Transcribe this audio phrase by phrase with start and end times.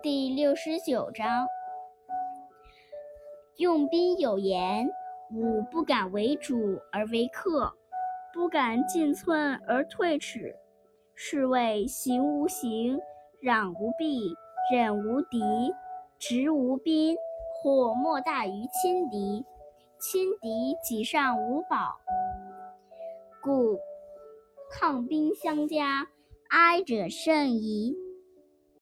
[0.00, 1.44] 第六十九章，
[3.56, 4.88] 用兵有言
[5.34, 7.72] ：“吾不敢为主而为客，
[8.32, 10.54] 不敢进寸而退尺。
[11.16, 13.00] 是谓行无形，
[13.42, 14.32] 攘无弊，
[14.72, 15.40] 忍无敌，
[16.20, 17.16] 执无兵，
[17.60, 19.44] 或莫大于轻敌。
[19.98, 21.98] 轻敌己上无保，
[23.42, 23.76] 故
[24.70, 26.06] 抗兵相加，
[26.50, 27.96] 哀者甚矣。”